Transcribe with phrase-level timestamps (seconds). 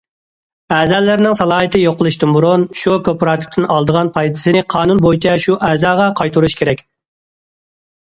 [0.75, 6.83] ئەزالىرىنىڭ سالاھىيىتى يوقىلىشتىن بۇرۇن شۇ كوپىراتىپتىن ئالىدىغان پايدىسىنى قانۇن بويىچە شۇ ئەزاغا قايتۇرۇش كېرەك.